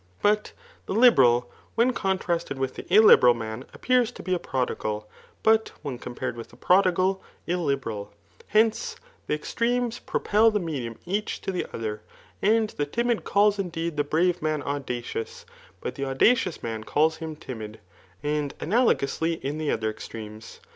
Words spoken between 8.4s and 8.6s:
70 THE